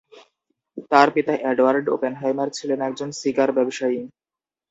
[0.91, 3.99] তার পিতা Edward Oppenheimer ছিলেন একজন সিগার ব্যবসায়ী।